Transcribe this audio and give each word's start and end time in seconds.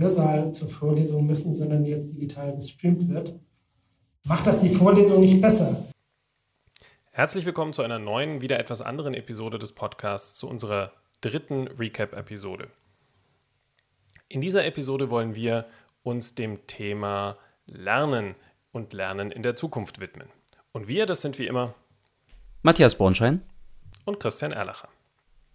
Hörsaal 0.00 0.52
zur 0.52 0.68
Vorlesung 0.70 1.26
müssen, 1.26 1.54
sondern 1.54 1.84
jetzt 1.84 2.14
digital 2.14 2.54
gestreamt 2.54 3.06
wird, 3.10 3.38
macht 4.24 4.46
das 4.46 4.58
die 4.58 4.70
Vorlesung 4.70 5.20
nicht 5.20 5.42
besser. 5.42 5.84
Herzlich 7.10 7.44
willkommen 7.44 7.74
zu 7.74 7.82
einer 7.82 7.98
neuen, 7.98 8.40
wieder 8.40 8.58
etwas 8.58 8.80
anderen 8.80 9.12
Episode 9.12 9.58
des 9.58 9.72
Podcasts, 9.72 10.36
zu 10.36 10.48
unserer 10.48 10.92
dritten 11.20 11.68
Recap-Episode. 11.68 12.68
In 14.28 14.40
dieser 14.40 14.64
Episode 14.64 15.10
wollen 15.10 15.34
wir 15.34 15.66
uns 16.02 16.34
dem 16.34 16.66
Thema 16.66 17.36
Lernen 17.66 18.36
und 18.72 18.94
Lernen 18.94 19.30
in 19.30 19.42
der 19.42 19.54
Zukunft 19.54 20.00
widmen. 20.00 20.28
Und 20.72 20.88
wir, 20.88 21.04
das 21.04 21.20
sind 21.20 21.38
wie 21.38 21.46
immer 21.46 21.74
Matthias 22.62 22.94
Bornschein 22.94 23.42
und 24.06 24.18
Christian 24.18 24.52
Erlacher. 24.52 24.88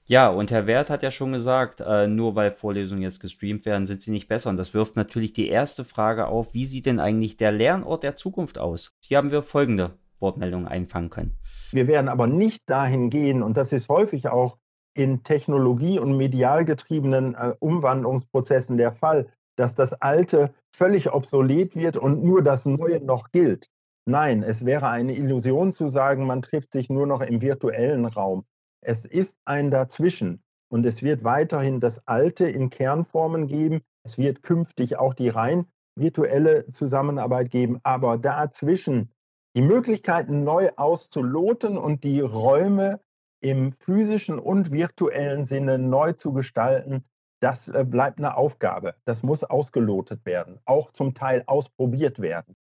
Ja, 0.08 0.30
und 0.30 0.52
Herr 0.52 0.68
Wert 0.68 0.92
hat 0.92 1.02
ja 1.02 1.10
schon 1.10 1.32
gesagt, 1.32 1.82
äh, 1.82 2.06
nur 2.08 2.36
weil 2.36 2.52
Vorlesungen 2.52 3.02
jetzt 3.02 3.20
gestreamt 3.20 3.66
werden, 3.66 3.88
sind 3.88 4.04
sie 4.04 4.12
nicht 4.12 4.28
besser. 4.28 4.52
Und 4.52 4.58
das 4.58 4.76
wirft 4.76 4.96
natürlich 4.96 5.34
die 5.34 5.48
erste 5.48 5.84
Frage 5.84 6.28
auf, 6.28 6.54
wie 6.54 6.66
sieht 6.66 6.86
denn 6.86 7.00
eigentlich 7.00 7.38
der 7.38 7.52
Lernort 7.52 8.04
der 8.04 8.16
Zukunft 8.16 8.60
aus? 8.60 8.94
Hier 9.00 9.18
haben 9.18 9.32
wir 9.32 9.42
folgende 9.42 9.98
Wortmeldungen 10.20 10.68
einfangen 10.68 11.10
können. 11.10 11.38
Wir 11.72 11.88
werden 11.88 12.08
aber 12.08 12.28
nicht 12.28 12.70
dahin 12.70 13.10
gehen, 13.10 13.42
und 13.42 13.58
das 13.58 13.72
ist 13.72 13.90
häufig 13.90 14.28
auch 14.28 14.58
in 14.94 15.24
technologie- 15.24 16.00
und 16.00 16.16
medial 16.16 16.66
getriebenen 16.66 17.34
äh, 17.34 17.54
Umwandlungsprozessen 17.58 18.78
der 18.78 18.92
Fall, 18.92 19.28
dass 19.56 19.74
das 19.74 19.94
Alte 19.94 20.54
völlig 20.72 21.12
obsolet 21.12 21.76
wird 21.76 21.98
und 21.98 22.24
nur 22.24 22.44
das 22.44 22.66
Neue 22.66 23.04
noch 23.04 23.32
gilt. 23.32 23.70
Nein, 24.06 24.44
es 24.44 24.66
wäre 24.66 24.88
eine 24.88 25.16
Illusion 25.16 25.74
zu 25.74 25.88
sagen, 25.90 26.28
man 26.28 26.44
trifft 26.44 26.74
sich 26.74 26.90
nur 26.90 27.08
noch 27.08 27.22
im 27.22 27.42
virtuellen 27.42 28.06
Raum. 28.06 28.46
Es 28.88 29.04
ist 29.04 29.36
ein 29.46 29.72
Dazwischen 29.72 30.44
und 30.70 30.86
es 30.86 31.02
wird 31.02 31.24
weiterhin 31.24 31.80
das 31.80 32.08
Alte 32.08 32.48
in 32.48 32.70
Kernformen 32.70 33.48
geben. 33.48 33.82
Es 34.04 34.20
wird 34.20 34.44
künftig 34.44 34.98
auch 34.98 35.16
die 35.16 35.30
rein 35.30 35.66
virtuelle 35.96 36.70
Zusammenarbeit 36.72 37.50
geben, 37.50 37.80
aber 37.84 38.18
dazwischen 38.18 39.10
die 39.56 39.62
Möglichkeiten 39.62 40.44
neu 40.44 40.70
auszuloten 40.76 41.78
und 41.78 42.04
die 42.04 42.20
Räume 42.20 43.00
im 43.42 43.74
physischen 43.74 44.38
und 44.38 44.72
virtuellen 44.72 45.46
Sinne 45.46 45.80
neu 45.80 46.14
zu 46.14 46.34
gestalten, 46.34 47.06
das 47.42 47.68
äh, 47.68 47.86
bleibt 47.88 48.20
eine 48.20 48.38
Aufgabe. 48.38 48.96
Das 49.06 49.24
muss 49.24 49.44
ausgelotet 49.44 50.26
werden, 50.26 50.60
auch 50.66 50.92
zum 50.92 51.14
Teil 51.14 51.44
ausprobiert 51.48 52.20
werden. 52.20 52.56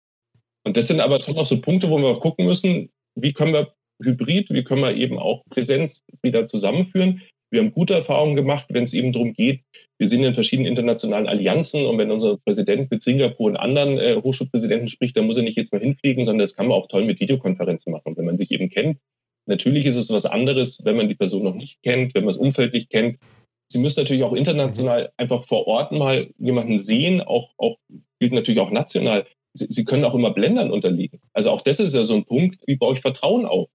Und 0.64 0.78
das 0.78 0.88
sind 0.88 1.02
aber 1.02 1.22
schon 1.22 1.36
noch 1.36 1.46
so 1.46 1.62
Punkte, 1.62 1.90
wo 1.90 1.98
wir 2.00 2.20
gucken 2.20 2.46
müssen, 2.46 2.90
wie 3.16 3.34
können 3.34 3.54
wir 3.54 3.74
Hybrid, 4.02 4.50
wie 4.50 4.64
können 4.64 4.82
wir 4.82 4.96
eben 4.96 5.20
auch 5.20 5.44
Präsenz 5.50 6.04
wieder 6.22 6.46
zusammenführen. 6.48 7.22
Wir 7.52 7.62
haben 7.62 7.72
gute 7.72 7.94
Erfahrungen 7.94 8.36
gemacht, 8.36 8.66
wenn 8.70 8.84
es 8.84 8.94
eben 8.94 9.14
darum 9.14 9.34
geht, 9.34 9.62
wir 9.98 10.10
sind 10.10 10.24
in 10.24 10.34
verschiedenen 10.34 10.70
internationalen 10.70 11.28
Allianzen 11.28 11.86
und 11.86 11.98
wenn 11.98 12.12
unser 12.12 12.38
Präsident 12.38 12.92
mit 12.92 13.02
Singapur 13.02 13.46
und 13.48 13.56
anderen 13.56 13.98
äh, 13.98 14.20
Hochschulpräsidenten 14.22 14.90
spricht, 14.90 15.16
dann 15.16 15.26
muss 15.26 15.38
er 15.38 15.44
nicht 15.44 15.58
jetzt 15.58 15.72
mal 15.72 15.80
hinfliegen, 15.80 16.26
sondern 16.26 16.46
das 16.46 16.56
kann 16.56 16.68
man 16.68 16.78
auch 16.78 16.88
toll 16.88 17.06
mit 17.06 17.20
Videokonferenzen 17.22 17.94
machen, 17.94 18.18
wenn 18.18 18.26
man 18.26 18.36
sich 18.36 18.52
eben 18.52 18.70
kennt. 18.70 19.00
Natürlich 19.48 19.86
ist 19.86 19.96
es 19.96 20.10
was 20.10 20.26
anderes, 20.26 20.82
wenn 20.84 20.98
man 20.98 21.08
die 21.08 21.16
Person 21.16 21.44
noch 21.44 21.56
nicht 21.56 21.82
kennt, 21.82 22.14
wenn 22.14 22.26
man 22.26 22.34
das 22.34 22.42
Umfeld 22.42 22.74
nicht 22.74 22.90
kennt. 22.90 23.20
Sie 23.72 23.80
müssen 23.80 24.00
natürlich 24.00 24.24
auch 24.24 24.34
international 24.34 25.12
einfach 25.18 25.46
vor 25.48 25.66
Ort 25.68 25.92
mal 25.92 26.30
jemanden 26.38 26.82
sehen, 26.82 27.22
auch, 27.22 27.52
auch 27.58 27.78
gilt 28.20 28.34
natürlich 28.34 28.60
auch 28.60 28.72
national. 28.72 29.26
Sie, 29.54 29.68
Sie 29.70 29.86
können 29.86 30.04
auch 30.04 30.14
immer 30.14 30.34
Blendern 30.34 30.72
unterliegen. 30.72 31.22
Also 31.34 31.52
auch 31.52 31.62
das 31.62 31.80
ist 31.80 31.94
ja 31.94 32.04
so 32.04 32.16
ein 32.16 32.26
Punkt, 32.26 32.60
wie 32.68 32.76
baue 32.76 32.96
ich 32.96 33.02
Vertrauen 33.02 33.46
auf? 33.46 33.70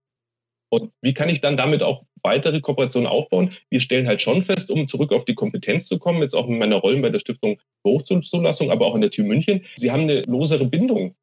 Und 0.71 0.93
wie 1.03 1.15
kann 1.15 1.29
ich 1.29 1.41
dann 1.41 1.57
damit 1.57 1.83
auch 1.83 2.05
weitere 2.23 2.61
Kooperationen 2.61 3.09
aufbauen? 3.09 3.53
Wir 3.71 3.81
stellen 3.81 4.07
halt 4.07 4.23
schon 4.23 4.45
fest, 4.45 4.71
um 4.71 4.89
zurück 4.89 5.13
auf 5.13 5.25
die 5.25 5.35
Kompetenz 5.35 5.87
zu 5.87 5.99
kommen, 5.99 6.23
jetzt 6.23 6.35
auch 6.35 6.49
in 6.49 6.59
meiner 6.59 6.77
Rolle 6.77 7.01
bei 7.01 7.11
der 7.11 7.19
Stiftung 7.19 7.59
Hochschulzulassung, 7.85 8.71
aber 8.71 8.87
auch 8.87 8.95
in 8.95 9.01
der 9.01 9.11
TU 9.11 9.25
München, 9.25 9.65
sie 9.77 9.91
haben 9.91 10.03
eine 10.03 10.23
losere 10.23 10.65
Bindung. 10.65 11.15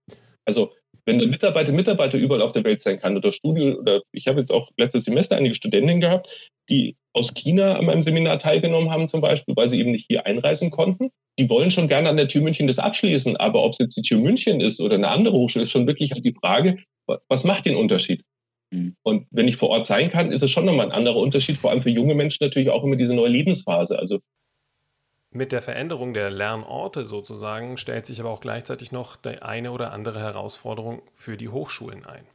Also 0.46 0.72
wenn 1.06 1.20
der 1.20 1.28
Mitarbeiter 1.30 1.72
Mitarbeiter 1.72 2.18
überall 2.18 2.42
auf 2.42 2.52
der 2.52 2.66
Welt 2.66 2.82
sein 2.82 3.00
kann 3.00 3.16
oder 3.16 3.32
Studio 3.32 3.80
oder 3.80 4.02
ich 4.12 4.28
habe 4.28 4.40
jetzt 4.40 4.52
auch 4.52 4.70
letztes 4.78 5.06
Semester 5.06 5.38
einige 5.38 5.56
Studentinnen 5.56 6.02
gehabt, 6.02 6.28
die 6.70 6.98
aus 7.14 7.34
China 7.34 7.76
an 7.76 7.86
meinem 7.86 8.04
Seminar 8.04 8.40
teilgenommen 8.40 8.92
haben 8.92 9.08
zum 9.08 9.22
Beispiel, 9.22 9.56
weil 9.56 9.70
sie 9.70 9.80
eben 9.80 9.92
nicht 9.92 10.06
hier 10.08 10.26
einreisen 10.26 10.70
konnten. 10.70 11.10
Die 11.40 11.50
wollen 11.50 11.72
schon 11.72 11.88
gerne 11.88 12.10
an 12.10 12.18
der 12.18 12.28
TU 12.28 12.42
München 12.42 12.68
das 12.68 12.78
abschließen, 12.78 13.38
aber 13.38 13.64
ob 13.64 13.74
es 13.74 13.80
jetzt 13.80 13.96
die 13.96 14.02
TU 14.02 14.20
München 14.20 14.60
ist 14.60 14.82
oder 14.82 14.96
eine 14.96 15.08
andere 15.08 15.36
Hochschule, 15.36 15.64
ist 15.64 15.72
schon 15.72 15.88
wirklich 15.88 16.12
halt 16.12 16.26
die 16.26 16.34
Frage, 16.34 16.80
was 17.30 17.46
macht 17.46 17.66
den 17.66 17.78
Unterschied? 17.78 18.24
Mhm. 18.72 18.96
Und 19.04 19.28
wenn 19.32 19.48
ich 19.48 19.58
vor 19.58 19.70
Ort 19.70 19.86
sein 19.86 20.10
kann, 20.10 20.32
ist 20.32 20.44
es 20.44 20.52
schon 20.52 20.66
nochmal 20.66 20.88
ein 20.88 20.92
anderer 20.92 21.18
Unterschied, 21.18 21.58
vor 21.58 21.72
allem 21.72 21.82
für 21.82 21.90
junge 21.90 22.16
Menschen 22.16 22.44
natürlich 22.44 22.70
auch 22.70 22.84
immer 22.84 22.96
diese 22.96 23.16
neue 23.16 23.30
Lebensphase. 23.30 23.98
Also 23.98 24.20
mit 25.32 25.52
der 25.52 25.62
Veränderung 25.62 26.14
der 26.14 26.32
Lernorte 26.32 27.06
sozusagen 27.06 27.78
stellt 27.78 28.06
sich 28.06 28.20
aber 28.20 28.30
auch 28.30 28.40
gleichzeitig 28.40 28.92
noch 28.92 29.18
die 29.18 29.42
eine 29.42 29.72
oder 29.72 29.92
andere 29.92 30.20
Herausforderung 30.20 31.02
für 31.14 31.38
die 31.38 31.50
Hochschulen 31.50 32.06
ein. 32.06 32.26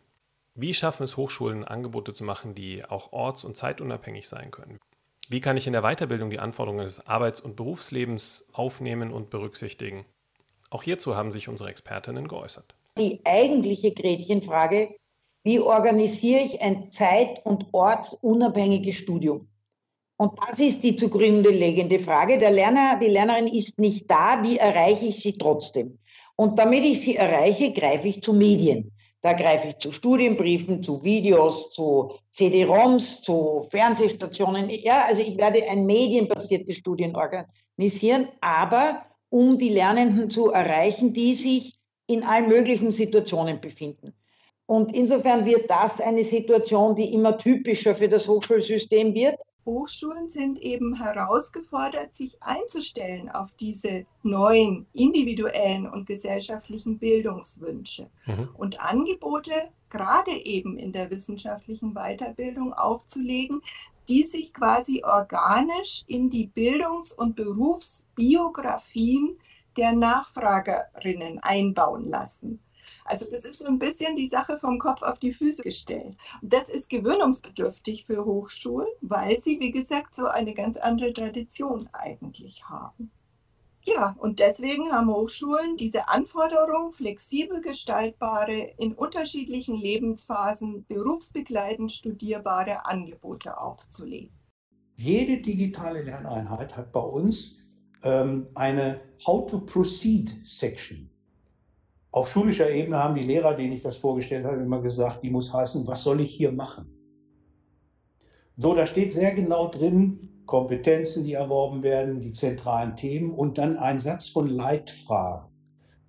Wie 0.55 0.75
schaffen 0.75 1.03
es 1.03 1.17
Hochschulen, 1.17 1.65
Angebote 1.65 2.13
zu 2.13 2.25
machen, 2.25 2.55
die 2.55 2.85
auch 2.85 3.13
orts- 3.13 3.45
und 3.45 3.57
zeitunabhängig 3.57 4.29
sein 4.29 4.51
können? 4.51 4.79
Wie 5.29 5.41
kann 5.41 5.57
ich 5.57 5.67
in 5.67 5.73
der 5.73 5.83
Weiterbildung 5.83 6.29
die 6.29 6.39
Anforderungen 6.39 6.85
des 6.85 7.07
Arbeits- 7.07 7.41
und 7.41 7.57
Berufslebens 7.57 8.51
aufnehmen 8.53 9.11
und 9.11 9.31
berücksichtigen? 9.31 10.05
Auch 10.69 10.83
hierzu 10.83 11.17
haben 11.17 11.33
sich 11.33 11.49
unsere 11.49 11.71
Expertinnen 11.71 12.29
geäußert. 12.29 12.75
Die 12.99 13.21
eigentliche 13.25 13.93
Gretchenfrage 13.93 14.95
wie 15.45 15.59
organisiere 15.61 16.41
ich 16.41 16.61
ein 16.61 16.89
zeit- 16.89 17.45
und 17.45 17.67
ortsunabhängiges 17.73 18.97
Studium? 18.97 19.49
Und 20.17 20.39
das 20.47 20.61
ist 20.61 20.83
die 20.85 20.95
zugrunde 20.95 21.51
liegende 21.51 21.99
Frage. 21.99 22.39
Der 22.39 22.51
Lerner, 22.51 22.99
die 23.01 23.09
Lernerin 23.09 23.49
ist 23.49 23.79
nicht 23.81 24.09
da, 24.09 24.43
wie 24.43 24.57
erreiche 24.57 25.07
ich 25.07 25.21
sie 25.21 25.37
trotzdem? 25.37 25.99
Und 26.37 26.59
damit 26.59 26.85
ich 26.85 27.01
sie 27.01 27.17
erreiche, 27.17 27.73
greife 27.73 28.09
ich 28.09 28.23
zu 28.23 28.33
Medien. 28.33 28.93
Da 29.23 29.33
greife 29.33 29.69
ich 29.69 29.79
zu 29.79 29.93
Studienbriefen, 29.93 30.83
zu 30.83 31.03
Videos, 31.05 31.71
zu 31.71 32.13
CD-ROMs, 32.31 33.23
zu 33.23 33.69
Fernsehstationen. 33.71 34.69
Ja, 34.69 35.05
also 35.07 35.23
ich 35.23 35.37
werde 35.37 35.69
ein 35.69 35.87
medienbasiertes 35.87 36.77
Studien 36.77 37.15
organisieren, 37.17 38.29
aber 38.41 39.03
um 39.29 39.59
die 39.59 39.71
Lernenden 39.71 40.31
zu 40.31 40.51
erreichen, 40.51 41.13
die 41.13 41.37
sich 41.37 41.79
in 42.07 42.25
allen 42.25 42.49
möglichen 42.49 42.91
Situationen 42.91 43.61
befinden. 43.61 44.13
Und 44.73 44.95
insofern 44.95 45.45
wird 45.45 45.69
das 45.69 46.01
eine 46.01 46.25
Situation, 46.25 46.97
die 46.97 47.13
immer 47.13 47.37
typischer 47.37 47.95
für 47.95 48.09
das 48.09 48.27
Hochschulsystem 48.27 49.13
wird. 49.13 49.39
Hochschulen 49.67 50.31
sind 50.31 50.59
eben 50.63 50.95
herausgefordert, 50.95 52.15
sich 52.15 52.43
einzustellen 52.43 53.29
auf 53.29 53.53
diese 53.61 54.07
neuen 54.23 54.87
individuellen 54.95 55.87
und 55.87 56.07
gesellschaftlichen 56.07 56.99
Bildungswünsche 56.99 58.09
mhm. 58.25 58.49
und 58.55 58.81
Angebote 58.81 59.53
gerade 59.91 60.31
eben 60.31 60.79
in 60.79 60.95
der 60.95 61.11
wissenschaftlichen 61.11 61.93
Weiterbildung 61.93 62.73
aufzulegen, 62.73 63.61
die 64.09 64.23
sich 64.23 64.55
quasi 64.55 65.03
organisch 65.05 66.03
in 66.07 66.31
die 66.31 66.47
Bildungs- 66.47 67.13
und 67.13 67.37
Berufsbiografien 67.37 69.37
der 69.77 69.93
Nachfragerinnen 69.93 71.41
einbauen 71.41 72.09
lassen. 72.09 72.59
Also 73.05 73.27
das 73.31 73.45
ist 73.45 73.59
so 73.59 73.67
ein 73.67 73.79
bisschen 73.79 74.17
die 74.17 74.29
Sache 74.29 74.59
vom 74.59 74.79
Kopf 74.79 75.03
auf 75.03 75.19
die 75.19 75.33
Füße 75.33 75.63
gestellt. 75.63 76.17
Und 76.41 76.53
das 76.53 76.69
ist 76.69 76.89
gewöhnungsbedürftig 76.89 78.05
für 78.05 78.25
Hochschulen, 78.25 78.89
weil 79.01 79.39
sie, 79.39 79.59
wie 79.61 79.71
gesagt, 79.71 80.15
so 80.15 80.27
eine 80.27 80.55
ganz 80.55 80.77
andere 80.77 81.13
Tradition 81.13 81.89
eigentlich 81.93 82.69
haben. 82.69 83.11
Ja, 83.85 84.15
und 84.21 84.39
deswegen 84.39 84.93
haben 84.93 85.09
Hochschulen 85.09 85.77
diese 85.77 86.09
Anforderung, 86.09 86.93
flexibel 86.93 87.61
gestaltbare, 87.61 88.75
in 88.79 88.95
unterschiedlichen 88.95 89.75
Lebensphasen 89.75 90.85
berufsbegleitend 90.87 91.91
studierbare 91.91 92.87
Angebote 92.87 93.59
aufzulegen. 93.59 94.31
Jede 94.95 95.43
digitale 95.43 96.03
Lerneinheit 96.03 96.77
hat 96.77 96.93
bei 96.93 97.01
uns 97.01 97.59
ähm, 98.05 98.47
eine 98.55 99.01
How 99.27 99.51
to 99.51 99.59
Proceed 99.59 100.33
Section. 100.45 101.11
Auf 102.13 102.31
schulischer 102.31 102.71
Ebene 102.71 102.99
haben 102.99 103.15
die 103.15 103.23
Lehrer, 103.23 103.55
denen 103.55 103.73
ich 103.73 103.83
das 103.83 103.97
vorgestellt 103.97 104.45
habe, 104.45 104.63
immer 104.63 104.83
gesagt, 104.83 105.23
die 105.23 105.31
muss 105.31 105.51
heißen, 105.51 105.87
was 105.87 106.05
soll 106.05 106.21
ich 106.21 106.35
hier 106.35 106.53
machen? 106.53 106.87
So, 108.59 108.75
da 108.75 108.87
steht 108.87 109.15
sehr 109.15 109.35
genau 109.35 109.69
drin, 109.69 110.43
Kompetenzen, 110.45 111.25
die 111.25 111.33
erworben 111.33 111.83
werden, 111.83 112.21
die 112.21 112.33
zentralen 112.33 112.97
Themen 112.97 113.31
und 113.31 113.57
dann 113.57 113.79
ein 113.79 113.99
Satz 113.99 114.29
von 114.29 114.47
Leitfragen. 114.47 115.51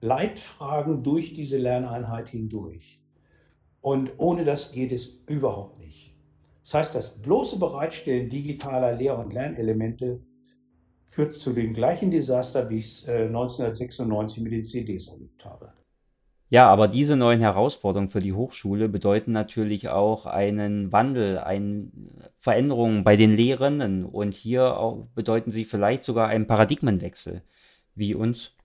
Leitfragen 0.01 1.03
durch 1.03 1.33
diese 1.33 1.57
Lerneinheit 1.57 2.27
hindurch. 2.27 3.01
Und 3.79 4.11
ohne 4.17 4.43
das 4.43 4.73
geht 4.73 4.91
es 4.91 5.07
überhaupt 5.27 5.79
nicht. 5.79 6.17
Das 6.65 6.73
heißt, 6.73 6.95
das 6.95 7.21
bloße 7.21 7.57
Bereitstellen 7.59 8.29
digitaler 8.29 8.93
Lehr- 8.93 9.17
und 9.17 9.31
Lernelemente 9.31 10.21
führt 11.05 11.33
zu 11.33 11.53
dem 11.53 11.73
gleichen 11.73 12.11
Desaster, 12.11 12.69
wie 12.69 12.79
ich 12.79 12.85
es 12.85 13.07
1996 13.07 14.43
mit 14.43 14.51
den 14.51 14.65
CDs 14.65 15.07
erlebt 15.07 15.45
habe. 15.45 15.71
Ja, 16.53 16.69
aber 16.69 16.87
diese 16.87 17.15
neuen 17.15 17.39
Herausforderungen 17.39 18.11
für 18.11 18.19
die 18.19 18.33
Hochschule 18.33 18.87
bedeuten 18.87 19.31
natürlich 19.31 19.89
auch 19.89 20.27
einen 20.27 20.91
Wandel, 20.91 21.39
eine 21.39 21.89
Veränderung 22.37 23.03
bei 23.03 23.15
den 23.15 23.35
Lehrenden 23.35 24.05
und 24.05 24.35
hier 24.35 24.77
auch 24.77 25.07
bedeuten 25.15 25.49
sie 25.49 25.65
vielleicht 25.65 26.03
sogar 26.03 26.27
einen 26.27 26.45
Paradigmenwechsel, 26.45 27.41
wie 27.95 28.13
uns 28.13 28.55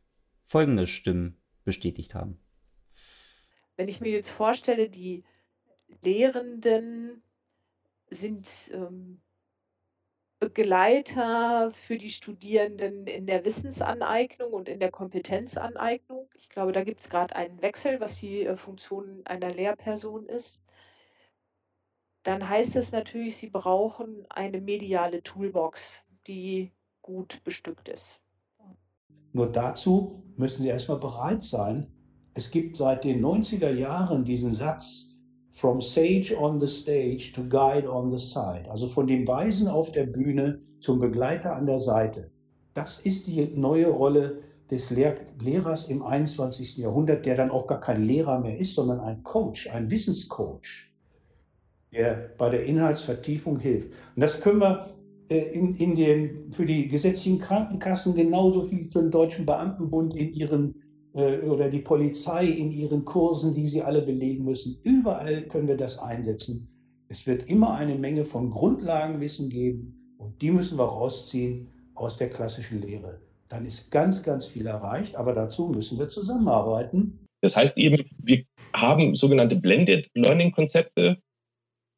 folgende 0.44 0.87
Stimmen 0.87 1.38
bestätigt 1.64 2.14
haben. 2.14 2.38
Wenn 3.76 3.88
ich 3.88 4.02
mir 4.02 4.12
jetzt 4.12 4.32
vorstelle, 4.32 4.90
die 4.90 5.25
Lehrenden 6.02 7.23
sind 8.11 8.46
ähm, 8.70 9.23
Begleiter 10.40 11.73
für 11.87 11.99
die 11.99 12.11
Studierenden 12.11 13.06
in 13.08 13.26
der 13.26 13.44
Wissensaneignung 13.44 14.52
und 14.52 14.69
in 14.69 14.79
der 14.79 14.93
Kompetenzaneignung. 14.93 16.29
Ich 16.35 16.49
glaube, 16.49 16.73
da 16.73 16.85
gibt 16.85 17.00
es 17.00 17.11
gerade 17.11 17.35
einen 17.35 17.61
Wechsel, 17.61 17.99
was 18.00 18.17
die 18.20 18.44
äh, 18.44 18.56
Funktion 18.56 19.23
einer 19.25 19.52
Lehrperson 19.52 20.26
ist. 20.26 20.61
Dann 22.23 22.49
heißt 22.49 22.76
es 22.76 22.93
natürlich, 22.93 23.37
sie 23.38 23.50
brauchen 23.50 24.26
eine 24.29 24.61
mediale 24.61 25.23
Toolbox, 25.23 25.81
die 26.26 26.73
gut 27.02 27.43
bestückt 27.43 27.88
ist. 27.88 28.20
Nur 29.32 29.50
dazu 29.50 30.23
müssen 30.37 30.62
sie 30.62 30.69
erstmal 30.69 30.99
bereit 30.99 31.43
sein. 31.43 31.90
Es 32.35 32.50
gibt 32.50 32.76
seit 32.76 33.02
den 33.02 33.25
90er 33.25 33.70
Jahren 33.70 34.25
diesen 34.25 34.55
Satz, 34.55 35.08
From 35.59 35.81
sage 35.81 36.33
on 36.33 36.61
the 36.61 36.69
stage 36.69 37.33
to 37.33 37.43
guide 37.43 37.85
on 37.85 38.17
the 38.17 38.25
side. 38.25 38.71
Also 38.71 38.87
von 38.87 39.09
dem 39.09 39.27
Weisen 39.27 39.67
auf 39.67 39.91
der 39.91 40.05
Bühne 40.05 40.61
zum 40.79 41.01
Begleiter 41.01 41.57
an 41.57 41.67
der 41.67 41.81
Seite. 41.81 42.31
Das 42.75 43.01
ist 43.01 43.27
die 43.27 43.45
neue 43.57 43.89
Rolle 43.89 44.39
des 44.71 44.91
Lehr 44.91 45.17
Lehrers 45.43 45.89
im 45.89 46.05
21. 46.05 46.77
Jahrhundert, 46.77 47.27
der 47.27 47.35
dann 47.35 47.51
auch 47.51 47.67
gar 47.67 47.81
kein 47.81 48.05
Lehrer 48.05 48.39
mehr 48.39 48.57
ist, 48.57 48.77
sondern 48.77 49.01
ein 49.01 49.25
Coach, 49.25 49.69
ein 49.69 49.91
Wissenscoach, 49.91 50.93
der 51.91 52.31
bei 52.39 52.51
der 52.51 52.65
Inhaltsvertiefung 52.65 53.59
hilft. 53.59 53.89
Und 54.15 54.23
das 54.23 54.41
können 54.41 54.61
wir 54.61 54.95
äh, 55.29 55.39
in, 55.39 55.75
in 55.75 55.97
den, 55.97 56.53
für 56.53 56.67
die 56.67 56.87
gesetzlichen 56.87 57.41
Krankenkassen 57.41 58.15
genauso 58.15 58.71
wie 58.71 58.85
für 58.85 59.01
den 59.01 59.11
Deutschen 59.11 59.45
Beamtenbund 59.45 60.15
in 60.15 60.33
ihren 60.35 60.77
äh, 61.15 61.39
oder 61.41 61.69
die 61.71 61.81
Polizei 61.81 62.47
in 62.47 62.71
ihren 62.71 63.05
Kursen, 63.05 63.55
die 63.55 63.67
sie 63.67 63.83
alle 63.83 64.03
belegen 64.03 64.45
müssen. 64.45 64.79
Überall 64.83 65.43
können 65.43 65.69
wir 65.69 65.77
das 65.77 65.99
einsetzen. 65.99 66.69
Es 67.09 67.27
wird 67.27 67.49
immer 67.49 67.75
eine 67.75 67.95
Menge 67.95 68.25
von 68.25 68.51
Grundlagenwissen 68.51 69.49
geben 69.49 70.15
und 70.19 70.41
die 70.43 70.51
müssen 70.51 70.79
wir 70.79 70.85
rausziehen 70.85 71.69
aus 71.95 72.17
der 72.17 72.31
klassischen 72.31 72.83
Lehre. 72.83 73.21
Dann 73.49 73.65
ist 73.65 73.91
ganz, 73.91 74.23
ganz 74.23 74.47
viel 74.47 74.67
erreicht, 74.67 75.17
aber 75.17 75.33
dazu 75.33 75.69
müssen 75.69 75.99
wir 75.99 76.09
zusammenarbeiten. 76.09 77.27
Das 77.41 77.57
heißt 77.57 77.77
eben, 77.79 78.05
wir 78.23 78.45
haben 78.75 79.15
sogenannte 79.15 79.57
Blended 79.57 80.09
Learning 80.15 80.53
Konzepte 80.53 81.19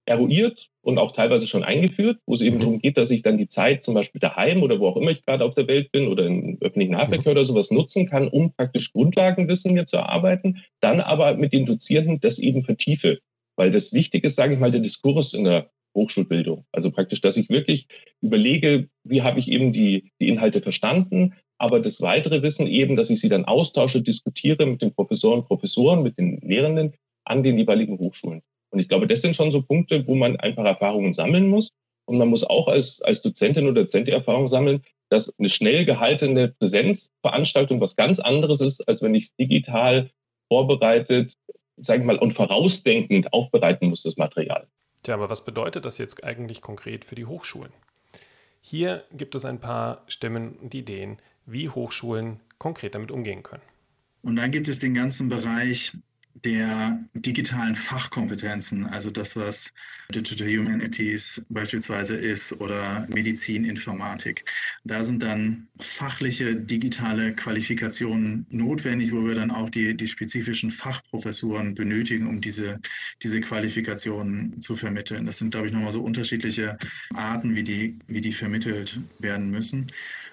eruiert 0.06 0.68
und 0.82 0.98
auch 0.98 1.12
teilweise 1.12 1.46
schon 1.46 1.62
eingeführt, 1.62 2.18
wo 2.26 2.34
es 2.34 2.40
eben 2.40 2.56
mhm. 2.56 2.60
darum 2.60 2.78
geht, 2.80 2.96
dass 2.96 3.10
ich 3.10 3.22
dann 3.22 3.38
die 3.38 3.48
Zeit 3.48 3.84
zum 3.84 3.94
Beispiel 3.94 4.20
daheim 4.20 4.62
oder 4.62 4.80
wo 4.80 4.88
auch 4.88 4.96
immer 4.96 5.10
ich 5.10 5.24
gerade 5.24 5.44
auf 5.44 5.54
der 5.54 5.68
Welt 5.68 5.92
bin 5.92 6.08
oder 6.08 6.26
im 6.26 6.58
öffentlichen 6.60 6.92
Nahverkehr 6.92 7.32
mhm. 7.32 7.38
oder 7.38 7.44
sowas 7.44 7.70
nutzen 7.70 8.08
kann, 8.08 8.28
um 8.28 8.52
praktisch 8.52 8.92
Grundlagenwissen 8.92 9.72
mir 9.72 9.86
zu 9.86 9.96
erarbeiten, 9.96 10.62
dann 10.80 11.00
aber 11.00 11.34
mit 11.34 11.52
den 11.52 11.66
Dozierenden 11.66 12.20
das 12.20 12.38
eben 12.38 12.64
vertiefe. 12.64 13.18
Weil 13.56 13.70
das 13.70 13.92
Wichtige 13.92 14.26
ist, 14.26 14.36
sage 14.36 14.54
ich 14.54 14.60
mal, 14.60 14.72
der 14.72 14.80
Diskurs 14.80 15.34
in 15.34 15.44
der 15.44 15.70
Hochschulbildung. 15.94 16.64
Also 16.72 16.90
praktisch, 16.90 17.20
dass 17.20 17.36
ich 17.36 17.50
wirklich 17.50 17.88
überlege, 18.20 18.88
wie 19.04 19.22
habe 19.22 19.40
ich 19.40 19.48
eben 19.48 19.72
die, 19.72 20.12
die 20.20 20.28
Inhalte 20.28 20.62
verstanden, 20.62 21.34
aber 21.58 21.80
das 21.80 22.00
weitere 22.00 22.42
Wissen 22.42 22.66
eben, 22.66 22.96
dass 22.96 23.10
ich 23.10 23.20
sie 23.20 23.28
dann 23.28 23.44
austausche, 23.44 24.00
diskutiere 24.00 24.64
mit 24.64 24.80
den 24.80 24.94
Professoren, 24.94 25.44
Professoren, 25.44 26.02
mit 26.02 26.16
den 26.16 26.40
Lehrenden 26.40 26.94
an 27.24 27.42
den 27.42 27.58
jeweiligen 27.58 27.98
Hochschulen. 27.98 28.42
Und 28.70 28.78
ich 28.78 28.88
glaube, 28.88 29.06
das 29.06 29.20
sind 29.20 29.36
schon 29.36 29.52
so 29.52 29.62
Punkte, 29.62 30.06
wo 30.06 30.14
man 30.14 30.36
einfach 30.36 30.64
Erfahrungen 30.64 31.12
sammeln 31.12 31.48
muss. 31.48 31.72
Und 32.04 32.18
man 32.18 32.28
muss 32.28 32.44
auch 32.44 32.68
als, 32.68 33.00
als 33.02 33.22
Dozentin 33.22 33.66
oder 33.66 33.82
Dozent 33.82 34.08
die 34.08 34.12
Erfahrung 34.12 34.48
sammeln, 34.48 34.82
dass 35.10 35.32
eine 35.38 35.48
schnell 35.48 35.84
gehaltene 35.84 36.48
Präsenzveranstaltung 36.48 37.80
was 37.80 37.96
ganz 37.96 38.20
anderes 38.20 38.60
ist, 38.60 38.86
als 38.88 39.02
wenn 39.02 39.14
ich 39.14 39.24
es 39.26 39.36
digital 39.36 40.10
vorbereitet, 40.48 41.34
sage 41.76 42.00
ich 42.00 42.06
mal, 42.06 42.18
und 42.18 42.34
vorausdenkend 42.34 43.32
aufbereiten 43.32 43.88
muss, 43.88 44.02
das 44.02 44.16
Material. 44.16 44.66
Tja, 45.02 45.14
aber 45.14 45.30
was 45.30 45.44
bedeutet 45.44 45.84
das 45.84 45.98
jetzt 45.98 46.22
eigentlich 46.24 46.60
konkret 46.60 47.04
für 47.04 47.14
die 47.14 47.26
Hochschulen? 47.26 47.72
Hier 48.60 49.02
gibt 49.12 49.34
es 49.34 49.44
ein 49.44 49.60
paar 49.60 50.02
Stimmen 50.06 50.56
und 50.60 50.74
Ideen, 50.74 51.18
wie 51.46 51.68
Hochschulen 51.68 52.40
konkret 52.58 52.94
damit 52.94 53.10
umgehen 53.10 53.42
können. 53.42 53.62
Und 54.22 54.36
dann 54.36 54.50
gibt 54.50 54.68
es 54.68 54.78
den 54.78 54.94
ganzen 54.94 55.28
Bereich 55.28 55.92
der 56.34 57.04
digitalen 57.14 57.76
Fachkompetenzen, 57.76 58.86
also 58.86 59.10
das, 59.10 59.36
was 59.36 59.72
Digital 60.14 60.48
Humanities 60.48 61.44
beispielsweise 61.48 62.14
ist 62.14 62.52
oder 62.60 63.06
Medizin, 63.08 63.64
Informatik. 63.64 64.44
Da 64.84 65.04
sind 65.04 65.22
dann 65.22 65.68
fachliche 65.78 66.56
digitale 66.56 67.34
Qualifikationen 67.34 68.46
notwendig, 68.50 69.12
wo 69.12 69.24
wir 69.26 69.34
dann 69.34 69.50
auch 69.50 69.70
die, 69.70 69.96
die 69.96 70.06
spezifischen 70.06 70.70
Fachprofessuren 70.70 71.74
benötigen, 71.74 72.26
um 72.26 72.40
diese, 72.40 72.80
diese 73.22 73.40
Qualifikationen 73.40 74.60
zu 74.60 74.76
vermitteln. 74.76 75.26
Das 75.26 75.38
sind, 75.38 75.50
glaube 75.50 75.66
ich, 75.66 75.72
nochmal 75.72 75.92
so 75.92 76.02
unterschiedliche 76.02 76.78
Arten, 77.14 77.54
wie 77.54 77.64
die, 77.64 77.98
wie 78.06 78.20
die 78.20 78.32
vermittelt 78.32 78.98
werden 79.18 79.50
müssen. 79.50 79.86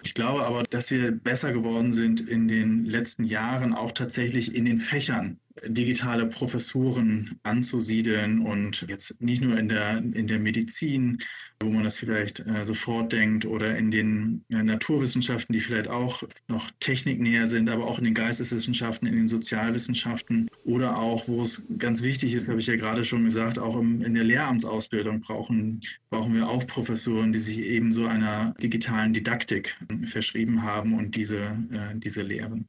Ich 0.04 0.14
glaube 0.14 0.46
aber, 0.46 0.64
dass 0.64 0.92
wir 0.92 1.12
besser 1.12 1.52
geworden 1.52 1.92
sind 1.92 2.22
in 2.22 2.48
den 2.48 2.86
letzten 2.86 3.24
Jahren, 3.24 3.74
auch 3.74 3.92
tatsächlich 3.92 4.56
in 4.56 4.66
den 4.66 4.78
Fächern 4.78 5.40
digitale 5.66 6.26
Professuren 6.28 7.40
anzusiedeln 7.44 8.40
und 8.40 8.86
jetzt 8.88 9.20
nicht 9.22 9.42
nur 9.42 9.58
in 9.58 9.70
der, 9.70 9.98
in 9.98 10.28
der 10.28 10.40
Medizin, 10.40 11.20
wo 11.62 11.70
man 11.70 11.84
das 11.84 11.98
vielleicht 11.98 12.40
äh, 12.42 12.64
sofort 12.64 13.12
denkt, 13.12 13.46
oder 13.46 13.78
in 13.78 13.90
den 13.92 14.44
äh, 14.50 14.62
Naturwissenschaften, 14.62 15.54
die 15.54 15.60
vielleicht 15.60 15.88
auch 15.88 16.24
noch 16.48 16.70
techniknäher 16.80 17.48
sind, 17.48 17.70
aber 17.70 17.86
auch 17.86 17.98
in 17.98 18.06
den 18.06 18.14
Geisteswissenschaften, 18.14 19.08
in 19.08 19.16
den 19.16 19.28
Sozialwissenschaften 19.28 20.50
oder 20.66 20.98
auch, 20.98 21.28
wo 21.28 21.44
es 21.44 21.64
ganz 21.78 22.04
wichtig 22.04 22.34
ist, 22.34 22.50
habe 22.50 22.60
ich 22.60 22.68
ja 22.68 22.76
gerade 22.76 23.04
schon 23.04 23.24
gesagt, 23.24 23.58
auch 23.58 23.76
im, 23.76 24.02
in 24.02 24.14
der 24.14 24.24
Lehramtsausbildung 24.24 25.22
brauchen, 25.22 25.82
brauchen 26.10 26.34
wir 26.34 26.48
auch 26.48 26.66
Professoren, 26.68 27.32
die 27.32 27.40
sich 27.40 27.60
eben 27.60 27.94
so 27.94 28.06
einer 28.06 28.54
digitalen 28.62 29.14
Didaktik 29.14 29.78
verschrieben 30.06 30.64
haben 30.64 30.94
und 30.94 31.16
diese, 31.16 31.58
äh, 31.72 31.96
diese 31.96 32.22
lehren. 32.22 32.68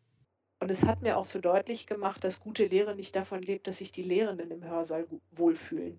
Und 0.61 0.71
es 0.71 0.85
hat 0.85 1.03
mir 1.03 1.17
auch 1.17 1.25
so 1.25 1.39
deutlich 1.39 1.87
gemacht, 1.87 2.25
dass 2.25 2.41
gute 2.41 2.67
Lehre 2.67 2.97
nicht 2.97 3.15
davon 3.15 3.43
lebt, 3.43 3.67
dass 3.67 3.79
sich 3.79 3.93
die 3.93 4.03
Lehrenden 4.03 4.51
im 4.51 4.65
Hörsaal 4.65 5.07
wohlfühlen. 5.31 5.99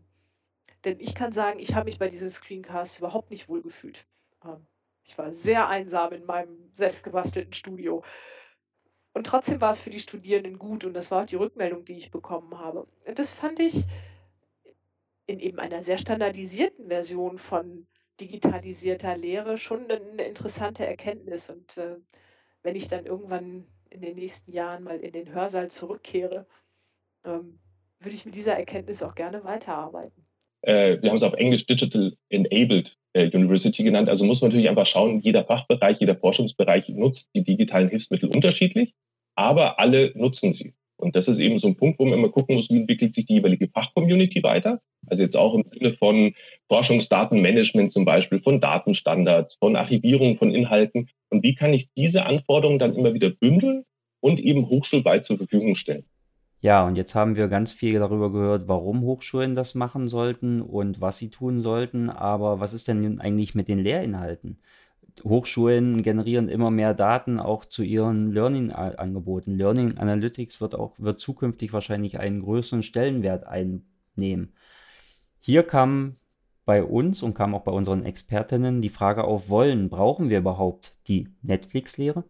Denn 0.84 1.00
ich 1.00 1.16
kann 1.16 1.34
sagen, 1.34 1.60
ich 1.60 1.76
habe 1.76 1.86
mich 1.86 2.00
bei 2.00 2.10
diesem 2.10 2.30
Screencast 2.30 3.00
überhaupt 3.00 3.32
nicht 3.32 3.48
wohlgefühlt. 3.48 4.06
Ähm, 4.44 4.66
ich 5.04 5.18
war 5.18 5.32
sehr 5.32 5.68
einsam 5.68 6.14
in 6.14 6.26
meinem 6.26 6.72
selbstgebastelten 6.78 7.54
Studio. 7.54 8.04
Und 9.14 9.26
trotzdem 9.26 9.60
war 9.60 9.72
es 9.72 9.80
für 9.80 9.90
die 9.90 10.00
Studierenden 10.00 10.60
gut 10.60 10.86
und 10.86 10.94
das 10.94 11.10
war 11.10 11.24
auch 11.24 11.28
die 11.28 11.36
Rückmeldung, 11.36 11.84
die 11.84 11.98
ich 11.98 12.12
bekommen 12.12 12.58
habe. 12.60 12.88
Und 13.06 13.20
das 13.20 13.32
fand 13.32 13.60
ich 13.60 13.86
in 15.26 15.40
eben 15.40 15.60
einer 15.60 15.84
sehr 15.84 15.98
standardisierten 15.98 16.88
Version 16.88 17.40
von 17.40 17.88
digitalisierter 18.20 19.18
Lehre 19.18 19.58
schon 19.58 19.90
eine 19.90 20.24
interessante 20.24 20.86
Erkenntnis. 20.86 21.50
Und 21.50 21.78
äh, 21.78 21.96
wenn 22.62 22.76
ich 22.76 22.88
dann 22.88 23.06
irgendwann 23.06 23.66
in 23.90 24.02
den 24.02 24.16
nächsten 24.16 24.52
Jahren 24.52 24.84
mal 24.84 25.00
in 25.00 25.12
den 25.12 25.34
Hörsaal 25.34 25.70
zurückkehre, 25.70 26.46
ähm, 27.26 27.60
würde 28.00 28.16
ich 28.16 28.26
mit 28.26 28.36
dieser 28.36 28.56
Erkenntnis 28.56 29.04
auch 29.04 29.16
gerne 29.16 29.44
weiterarbeiten. 29.44 30.26
Äh, 30.62 31.02
wir 31.02 31.10
haben 31.10 31.18
es 31.18 31.24
auf 31.24 31.34
Englisch 31.34 31.66
Digital 31.66 32.14
Enabled 32.30 32.96
äh, 33.14 33.30
University 33.34 33.84
genannt. 33.84 34.10
Also 34.10 34.26
muss 34.26 34.42
man 34.42 34.50
natürlich 34.50 34.70
einfach 34.70 34.88
schauen, 34.88 35.22
jeder 35.22 35.46
Fachbereich, 35.46 36.00
jeder 36.00 36.16
Forschungsbereich 36.16 36.90
nutzt 36.90 37.30
die 37.36 37.44
digitalen 37.44 37.90
Hilfsmittel 37.90 38.30
unterschiedlich, 38.30 38.94
aber 39.36 39.80
alle 39.80 40.12
nutzen 40.16 40.54
sie. 40.54 40.74
Und 41.00 41.16
das 41.16 41.28
ist 41.28 41.40
eben 41.40 41.60
so 41.60 41.68
ein 41.68 41.76
Punkt, 41.76 42.00
wo 42.00 42.06
man 42.06 42.20
immer 42.20 42.30
gucken 42.30 42.56
muss, 42.56 42.70
wie 42.70 42.78
entwickelt 42.78 43.14
sich 43.14 43.26
die 43.26 43.36
jeweilige 43.36 43.70
Fachcommunity 43.70 44.44
weiter. 44.44 44.82
Also 45.08 45.24
jetzt 45.24 45.38
auch 45.38 45.56
im 45.56 45.64
Sinne 45.66 45.94
von 45.94 46.34
Forschungsdatenmanagement 46.68 47.92
zum 47.92 48.04
Beispiel, 48.06 48.42
von 48.42 48.60
Datenstandards, 48.60 49.56
von 49.56 49.76
Archivierung 49.76 50.38
von 50.38 50.54
Inhalten. 50.54 51.10
Und 51.30 51.44
wie 51.44 51.56
kann 51.56 51.74
ich 51.74 51.90
diese 51.96 52.26
Anforderungen 52.26 52.80
dann 52.80 52.96
immer 52.96 53.14
wieder 53.14 53.30
bündeln 53.30 53.86
und 54.20 54.40
eben 54.40 54.68
hochschulweit 54.68 55.24
zur 55.24 55.38
Verfügung 55.38 55.76
stellen? 55.76 56.04
Ja, 56.62 56.86
und 56.86 56.98
jetzt 56.98 57.16
haben 57.16 57.38
wir 57.38 57.48
ganz 57.48 57.72
viel 57.72 58.00
darüber 58.00 58.34
gehört, 58.34 58.68
warum 58.68 59.02
Hochschulen 59.04 59.56
das 59.56 59.76
machen 59.76 60.10
sollten 60.10 60.62
und 60.62 61.00
was 61.00 61.18
sie 61.18 61.30
tun 61.30 61.62
sollten. 61.62 62.10
Aber 62.10 62.60
was 62.60 62.74
ist 62.74 62.90
denn 62.90 63.22
eigentlich 63.22 63.56
mit 63.56 63.70
den 63.70 63.80
Lehrinhalten? 63.80 64.60
Hochschulen 65.24 66.02
generieren 66.02 66.50
immer 66.50 66.72
mehr 66.72 66.94
Daten 66.94 67.40
auch 67.40 67.66
zu 67.66 67.84
ihren 67.84 68.32
Learning-Angeboten. 68.32 69.58
Learning 69.58 69.98
Analytics 69.98 70.62
wird 70.62 70.76
auch 70.76 70.96
wird 70.98 71.20
zukünftig 71.20 71.74
wahrscheinlich 71.74 72.20
einen 72.20 72.42
größeren 72.42 72.84
Stellenwert 72.84 73.46
einnehmen. 73.46 74.54
Hier 75.40 75.64
kam 75.64 76.18
bei 76.66 76.84
uns 76.84 77.24
und 77.24 77.34
kam 77.34 77.56
auch 77.56 77.64
bei 77.64 77.72
unseren 77.72 78.06
Expertinnen 78.06 78.82
die 78.82 78.90
Frage 78.90 79.24
auf, 79.24 79.50
wollen, 79.50 79.90
brauchen 79.90 80.30
wir 80.30 80.38
überhaupt 80.38 80.96
die 81.08 81.30
Netflix-Lehre? 81.42 82.24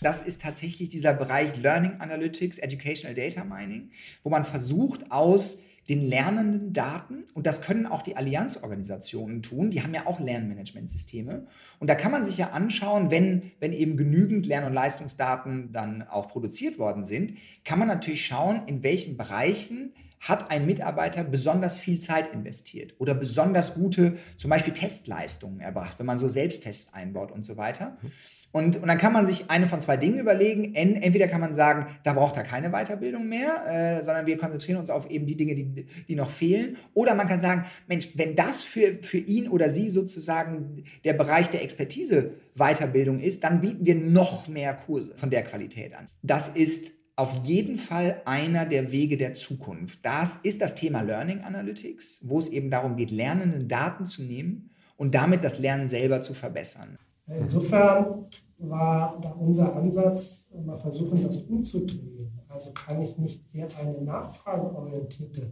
Das 0.00 0.22
ist 0.22 0.42
tatsächlich 0.42 0.88
dieser 0.88 1.14
Bereich 1.14 1.56
Learning 1.56 2.00
Analytics, 2.00 2.58
Educational 2.58 3.14
Data 3.14 3.44
Mining, 3.44 3.90
wo 4.22 4.30
man 4.30 4.44
versucht, 4.44 5.10
aus 5.10 5.58
den 5.88 6.00
lernenden 6.00 6.72
Daten, 6.72 7.24
und 7.34 7.46
das 7.46 7.60
können 7.60 7.86
auch 7.86 8.02
die 8.02 8.16
Allianzorganisationen 8.16 9.42
tun, 9.42 9.70
die 9.70 9.82
haben 9.82 9.92
ja 9.92 10.06
auch 10.06 10.18
Lernmanagementsysteme. 10.18 11.46
Und 11.78 11.90
da 11.90 11.94
kann 11.94 12.12
man 12.12 12.24
sich 12.24 12.38
ja 12.38 12.50
anschauen, 12.50 13.10
wenn, 13.10 13.52
wenn 13.60 13.72
eben 13.72 13.96
genügend 13.96 14.46
Lern- 14.46 14.64
und 14.64 14.72
Leistungsdaten 14.72 15.72
dann 15.72 16.02
auch 16.02 16.28
produziert 16.28 16.78
worden 16.78 17.04
sind, 17.04 17.34
kann 17.64 17.78
man 17.78 17.88
natürlich 17.88 18.24
schauen, 18.24 18.62
in 18.66 18.82
welchen 18.82 19.16
Bereichen 19.16 19.92
hat 20.28 20.50
ein 20.50 20.66
Mitarbeiter 20.66 21.22
besonders 21.22 21.76
viel 21.76 21.98
Zeit 21.98 22.32
investiert 22.32 22.94
oder 22.98 23.14
besonders 23.14 23.74
gute, 23.74 24.16
zum 24.36 24.50
Beispiel 24.50 24.72
Testleistungen 24.72 25.60
erbracht, 25.60 25.98
wenn 25.98 26.06
man 26.06 26.18
so 26.18 26.28
Selbsttests 26.28 26.92
einbaut 26.94 27.30
und 27.30 27.44
so 27.44 27.56
weiter. 27.56 27.98
Mhm. 28.02 28.12
Und, 28.54 28.76
und 28.76 28.86
dann 28.86 28.98
kann 28.98 29.12
man 29.12 29.26
sich 29.26 29.50
eine 29.50 29.68
von 29.68 29.80
zwei 29.80 29.96
Dingen 29.96 30.20
überlegen. 30.20 30.76
Entweder 30.76 31.26
kann 31.26 31.40
man 31.40 31.56
sagen, 31.56 31.88
da 32.04 32.12
braucht 32.12 32.36
er 32.36 32.44
keine 32.44 32.70
Weiterbildung 32.70 33.28
mehr, 33.28 33.98
äh, 33.98 34.02
sondern 34.04 34.26
wir 34.26 34.38
konzentrieren 34.38 34.78
uns 34.78 34.90
auf 34.90 35.10
eben 35.10 35.26
die 35.26 35.36
Dinge, 35.36 35.56
die, 35.56 35.86
die 36.06 36.14
noch 36.14 36.30
fehlen. 36.30 36.76
Oder 36.94 37.16
man 37.16 37.26
kann 37.26 37.40
sagen, 37.40 37.64
Mensch, 37.88 38.10
wenn 38.14 38.36
das 38.36 38.62
für, 38.62 39.02
für 39.02 39.18
ihn 39.18 39.48
oder 39.48 39.70
sie 39.70 39.88
sozusagen 39.88 40.84
der 41.02 41.14
Bereich 41.14 41.50
der 41.50 41.64
Expertise 41.64 42.34
Weiterbildung 42.54 43.18
ist, 43.18 43.42
dann 43.42 43.60
bieten 43.60 43.84
wir 43.86 43.96
noch 43.96 44.46
mehr 44.46 44.72
Kurse 44.72 45.16
von 45.16 45.30
der 45.30 45.42
Qualität 45.42 45.92
an. 45.92 46.06
Das 46.22 46.46
ist 46.46 46.92
auf 47.16 47.46
jeden 47.46 47.76
Fall 47.76 48.22
einer 48.24 48.66
der 48.66 48.90
Wege 48.90 49.16
der 49.16 49.34
Zukunft. 49.34 50.00
Das 50.04 50.36
ist 50.42 50.60
das 50.60 50.74
Thema 50.74 51.02
Learning 51.02 51.40
Analytics, 51.40 52.20
wo 52.24 52.38
es 52.38 52.48
eben 52.48 52.70
darum 52.70 52.96
geht, 52.96 53.10
lernende 53.10 53.64
Daten 53.64 54.04
zu 54.04 54.22
nehmen 54.22 54.70
und 54.96 55.14
damit 55.14 55.44
das 55.44 55.58
Lernen 55.58 55.88
selber 55.88 56.20
zu 56.20 56.34
verbessern. 56.34 56.98
Insofern 57.26 58.26
war 58.58 59.18
da 59.20 59.30
unser 59.30 59.74
Ansatz, 59.74 60.48
mal 60.64 60.76
versuchen, 60.76 61.22
das 61.22 61.36
umzudrehen. 61.38 62.32
Also 62.48 62.72
kann 62.72 63.02
ich 63.02 63.16
nicht 63.18 63.42
eher 63.54 63.68
eine 63.80 64.00
nachfrageorientierte 64.00 65.50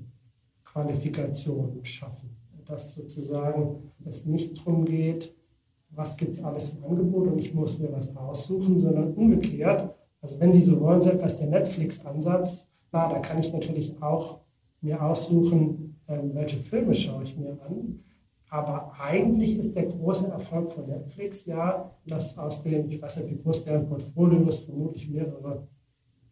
Qualifikation 0.64 1.84
schaffen, 1.84 2.36
dass 2.64 2.94
sozusagen 2.94 3.90
es 4.04 4.24
nicht 4.24 4.58
darum 4.58 4.84
geht, 4.84 5.34
was 5.90 6.16
gibt 6.16 6.32
es 6.32 6.42
alles 6.42 6.70
im 6.70 6.84
Angebot 6.84 7.28
und 7.28 7.38
ich 7.38 7.52
muss 7.52 7.78
mir 7.78 7.92
was 7.92 8.14
aussuchen, 8.16 8.78
sondern 8.78 9.12
umgekehrt. 9.12 9.94
Also 10.22 10.40
wenn 10.40 10.52
Sie 10.52 10.60
so 10.60 10.80
wollen, 10.80 11.02
so 11.02 11.10
etwas 11.10 11.36
der 11.36 11.48
Netflix-Ansatz, 11.48 12.68
da 12.90 13.18
kann 13.18 13.40
ich 13.40 13.52
natürlich 13.52 14.00
auch 14.00 14.40
mir 14.80 15.02
aussuchen, 15.02 16.00
ähm, 16.08 16.34
welche 16.34 16.58
Filme 16.58 16.94
schaue 16.94 17.24
ich 17.24 17.36
mir 17.36 17.58
an. 17.62 18.00
Aber 18.48 18.92
eigentlich 19.00 19.58
ist 19.58 19.74
der 19.74 19.86
große 19.86 20.28
Erfolg 20.28 20.70
von 20.70 20.86
Netflix 20.86 21.46
ja, 21.46 21.90
dass 22.06 22.38
aus 22.38 22.62
dem, 22.62 22.88
ich 22.90 23.00
weiß 23.00 23.16
nicht, 23.16 23.30
wie 23.30 23.42
groß 23.42 23.64
deren 23.64 23.86
Portfolio 23.86 24.46
ist, 24.46 24.64
vermutlich 24.64 25.08
mehrere 25.08 25.66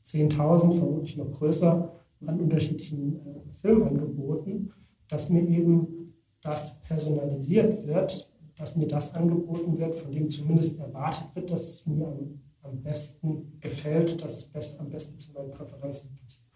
10.000, 0.04 0.74
vermutlich 0.74 1.16
noch 1.16 1.30
größer, 1.32 1.92
an 2.26 2.40
unterschiedlichen 2.40 3.16
äh, 3.16 3.52
Filmangeboten, 3.52 4.72
dass 5.08 5.30
mir 5.30 5.42
eben 5.48 6.14
das 6.42 6.80
personalisiert 6.82 7.86
wird, 7.86 8.30
dass 8.56 8.76
mir 8.76 8.86
das 8.86 9.14
angeboten 9.14 9.78
wird, 9.78 9.94
von 9.94 10.12
dem 10.12 10.28
zumindest 10.28 10.78
erwartet 10.78 11.34
wird, 11.34 11.50
dass 11.50 11.62
es 11.62 11.86
mir 11.86 12.06
am, 12.06 12.40
am 12.62 12.82
besten 12.82 13.58
gefällt, 13.60 14.22
dass 14.22 14.36
es 14.36 14.46
best, 14.46 14.80
am 14.80 14.90
besten 14.90 15.18
zu 15.18 15.32
meinen 15.32 15.50
Präferenzen 15.50 16.10
passt. 16.22 16.46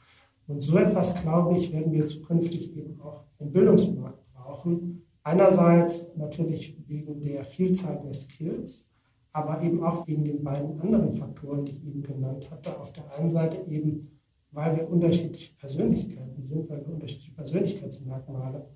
Und 0.47 0.61
so 0.61 0.77
etwas, 0.77 1.15
glaube 1.23 1.57
ich, 1.57 1.73
werden 1.73 1.93
wir 1.93 2.07
zukünftig 2.07 2.77
eben 2.77 3.01
auch 3.01 3.25
im 3.39 3.51
Bildungsmarkt 3.51 4.27
brauchen, 4.35 5.05
Einerseits 5.27 6.15
natürlich 6.17 6.77
wegen 6.87 7.23
der 7.23 7.45
Vielzahl 7.45 7.99
der 8.05 8.13
Skills, 8.13 8.91
aber 9.33 9.63
eben 9.63 9.83
auch 9.83 10.07
wegen 10.07 10.23
den 10.23 10.45
beiden 10.45 10.79
anderen 10.83 11.13
Faktoren, 11.13 11.65
die 11.65 11.73
ich 11.73 11.87
eben 11.87 12.03
genannt 12.03 12.51
hatte. 12.51 12.79
Auf 12.79 12.93
der 12.93 13.11
einen 13.15 13.31
Seite 13.31 13.57
eben, 13.71 14.21
weil 14.51 14.77
wir 14.77 14.89
unterschiedliche 14.89 15.55
Persönlichkeiten 15.55 16.45
sind, 16.45 16.69
weil 16.69 16.87
wir 16.87 16.93
unterschiedliche 16.93 17.33
Persönlichkeitsmerkmale 17.33 18.69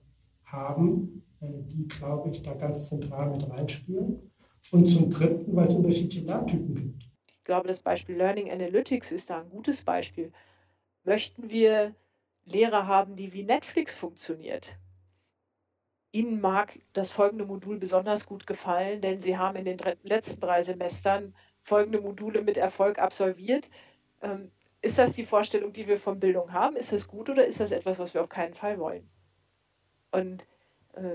haben, 0.47 1.23
äh, 1.41 1.63
die, 1.65 1.87
glaube 1.87 2.31
ich, 2.31 2.41
da 2.41 2.55
ganz 2.55 2.89
zentral 2.89 3.31
mit 3.31 3.49
reinspielen. 3.49 4.19
Und 4.73 4.87
zum 4.87 5.11
Dritten, 5.11 5.55
weil 5.55 5.69
es 5.69 5.75
unterschiedliche 5.75 6.25
Lerntypen 6.25 6.75
gibt. 6.75 7.08
Ich 7.49 7.51
glaube, 7.51 7.69
das 7.69 7.81
Beispiel 7.81 8.15
Learning 8.15 8.51
Analytics 8.51 9.11
ist 9.11 9.31
da 9.31 9.41
ein 9.41 9.49
gutes 9.49 9.83
Beispiel. 9.83 10.35
Möchten 11.05 11.49
wir 11.49 11.95
Lehrer 12.45 12.87
haben, 12.87 13.17
die 13.17 13.33
wie 13.33 13.43
Netflix 13.43 13.95
funktioniert? 13.95 14.77
Ihnen 16.13 16.43
mag 16.43 16.79
das 16.93 17.11
folgende 17.11 17.47
Modul 17.47 17.79
besonders 17.79 18.27
gut 18.27 18.47
gefallen, 18.47 19.01
denn 19.01 19.23
Sie 19.23 19.39
haben 19.39 19.57
in 19.57 19.65
den 19.65 19.79
letzten 20.03 20.43
drei 20.43 20.63
Semestern 20.63 21.35
folgende 21.63 22.03
Module 22.03 22.43
mit 22.43 22.59
Erfolg 22.59 22.99
absolviert. 22.99 23.71
Ähm, 24.21 24.51
ist 24.83 24.99
das 24.99 25.13
die 25.13 25.25
Vorstellung, 25.25 25.73
die 25.73 25.87
wir 25.87 25.99
von 25.99 26.21
Bildung 26.21 26.53
haben? 26.53 26.77
Ist 26.77 26.93
das 26.93 27.09
gut 27.09 27.31
oder 27.31 27.47
ist 27.47 27.61
das 27.61 27.71
etwas, 27.71 27.99
was 27.99 28.13
wir 28.13 28.23
auf 28.23 28.29
keinen 28.29 28.53
Fall 28.53 28.79
wollen? 28.79 29.09
Und 30.11 30.45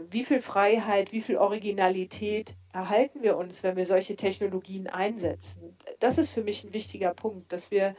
wie 0.09 0.25
viel 0.25 0.41
Freiheit, 0.41 1.11
wie 1.11 1.21
viel 1.21 1.37
Originalität 1.37 2.55
erhalten 2.71 3.21
wir 3.21 3.37
uns, 3.37 3.63
wenn 3.63 3.75
wir 3.75 3.85
solche 3.85 4.15
Technologien 4.15 4.87
einsetzen? 4.87 5.77
Das 5.99 6.17
ist 6.17 6.31
für 6.31 6.43
mich 6.43 6.63
ein 6.63 6.73
wichtiger 6.73 7.13
Punkt, 7.13 7.51
dass 7.51 7.71
wir 7.71 7.95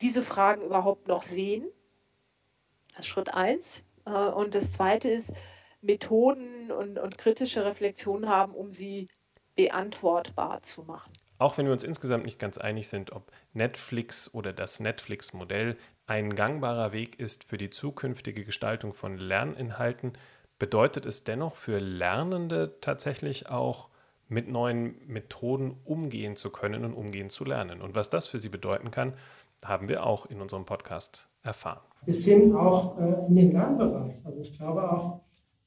diese 0.00 0.22
Fragen 0.22 0.62
überhaupt 0.62 1.08
noch 1.08 1.22
sehen. 1.22 1.66
Das 2.90 3.00
ist 3.00 3.06
Schritt 3.06 3.32
eins. 3.32 3.84
Äh, 4.04 4.10
und 4.10 4.54
das 4.54 4.72
Zweite 4.72 5.08
ist, 5.08 5.30
Methoden 5.80 6.70
und, 6.70 6.98
und 6.98 7.18
kritische 7.18 7.64
Reflexion 7.64 8.28
haben, 8.28 8.54
um 8.54 8.72
sie 8.72 9.08
beantwortbar 9.56 10.62
zu 10.62 10.82
machen. 10.82 11.12
Auch 11.42 11.58
wenn 11.58 11.66
wir 11.66 11.72
uns 11.72 11.82
insgesamt 11.82 12.24
nicht 12.24 12.38
ganz 12.38 12.56
einig 12.56 12.86
sind, 12.86 13.10
ob 13.10 13.32
Netflix 13.52 14.32
oder 14.32 14.52
das 14.52 14.78
Netflix-Modell 14.78 15.76
ein 16.06 16.36
gangbarer 16.36 16.92
Weg 16.92 17.18
ist 17.18 17.42
für 17.42 17.58
die 17.58 17.68
zukünftige 17.68 18.44
Gestaltung 18.44 18.94
von 18.94 19.18
Lerninhalten, 19.18 20.12
bedeutet 20.60 21.04
es 21.04 21.24
dennoch 21.24 21.56
für 21.56 21.78
Lernende 21.78 22.76
tatsächlich 22.80 23.50
auch 23.50 23.88
mit 24.28 24.48
neuen 24.48 24.94
Methoden 25.08 25.74
umgehen 25.84 26.36
zu 26.36 26.50
können 26.50 26.84
und 26.84 26.94
umgehen 26.94 27.28
zu 27.28 27.44
lernen. 27.44 27.80
Und 27.80 27.96
was 27.96 28.08
das 28.08 28.28
für 28.28 28.38
sie 28.38 28.48
bedeuten 28.48 28.92
kann, 28.92 29.14
haben 29.64 29.88
wir 29.88 30.06
auch 30.06 30.26
in 30.26 30.40
unserem 30.40 30.64
Podcast 30.64 31.28
erfahren. 31.42 31.82
Bis 32.06 32.24
hin 32.24 32.54
auch 32.54 32.96
äh, 33.00 33.26
in 33.26 33.34
den 33.34 33.50
Lernbereich. 33.50 34.24
Also 34.24 34.38
ich 34.38 34.56
glaube 34.56 34.88
auch, 34.88 35.22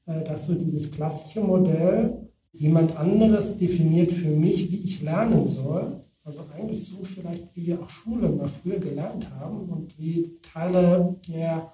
äh, 0.06 0.24
dass 0.24 0.46
so 0.46 0.54
dieses 0.54 0.90
klassische 0.90 1.42
Modell, 1.42 2.30
jemand 2.56 2.96
anderes 2.96 3.56
definiert 3.56 4.10
für 4.10 4.30
mich, 4.30 4.70
wie 4.70 4.78
ich 4.78 5.02
lernen 5.02 5.46
soll. 5.46 6.00
Also 6.24 6.40
eigentlich 6.54 6.84
so 6.84 7.04
vielleicht, 7.04 7.54
wie 7.54 7.66
wir 7.66 7.80
auch 7.80 7.88
Schule 7.88 8.28
mal 8.28 8.48
früher 8.48 8.78
gelernt 8.78 9.30
haben 9.38 9.68
und 9.68 9.98
wie 9.98 10.32
Teile 10.42 11.14
der 11.28 11.72